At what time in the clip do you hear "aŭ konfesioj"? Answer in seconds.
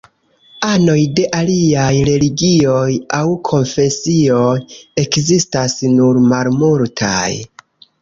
3.19-4.51